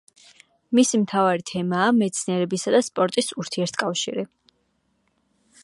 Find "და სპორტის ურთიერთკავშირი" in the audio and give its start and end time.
2.77-4.27